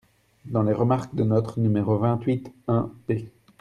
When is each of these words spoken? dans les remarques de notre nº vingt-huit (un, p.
dans 0.45 0.63
les 0.63 0.73
remarques 0.73 1.13
de 1.13 1.23
notre 1.23 1.59
nº 1.61 1.99
vingt-huit 1.99 2.51
(un, 2.67 2.89
p. 3.05 3.29